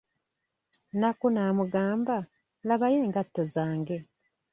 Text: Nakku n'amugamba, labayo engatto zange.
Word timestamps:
Nakku 0.99 1.27
n'amugamba, 1.31 2.15
labayo 2.67 2.97
engatto 3.05 3.41
zange. 3.53 3.97